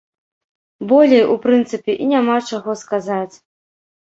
Болей, 0.91 1.21
у 1.35 1.35
прынцыпе, 1.45 1.91
і 2.03 2.09
няма 2.15 2.35
чаго 2.53 2.71
сказаць. 2.83 3.35